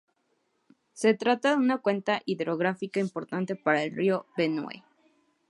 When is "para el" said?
3.55-3.95